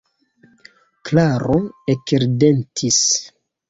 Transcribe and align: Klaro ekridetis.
Klaro 1.11 1.59
ekridetis. 1.97 3.03